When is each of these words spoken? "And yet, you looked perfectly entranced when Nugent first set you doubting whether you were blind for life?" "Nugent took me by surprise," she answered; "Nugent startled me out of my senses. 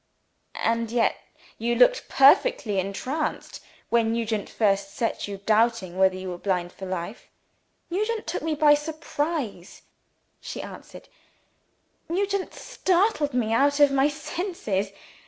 "And 0.55 0.89
yet, 0.89 1.15
you 1.59 1.75
looked 1.75 2.09
perfectly 2.09 2.79
entranced 2.79 3.61
when 3.91 4.11
Nugent 4.13 4.49
first 4.49 4.95
set 4.95 5.27
you 5.27 5.37
doubting 5.45 5.95
whether 5.95 6.15
you 6.15 6.31
were 6.31 6.39
blind 6.39 6.71
for 6.73 6.87
life?" 6.87 7.29
"Nugent 7.91 8.25
took 8.25 8.41
me 8.41 8.55
by 8.55 8.73
surprise," 8.73 9.83
she 10.39 10.59
answered; 10.63 11.07
"Nugent 12.09 12.55
startled 12.55 13.35
me 13.35 13.53
out 13.53 13.79
of 13.79 13.91
my 13.91 14.07
senses. 14.09 14.91